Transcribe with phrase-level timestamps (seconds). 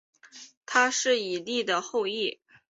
[0.65, 2.39] 他是以利的后裔。